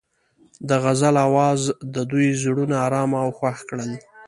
د 0.67 0.69
غزل 0.83 1.15
اواز 1.27 1.61
د 1.93 1.95
دوی 2.11 2.27
زړونه 2.41 2.75
ارامه 2.85 3.17
او 3.25 3.29
خوښ 3.37 3.57
کړل. 3.69 3.91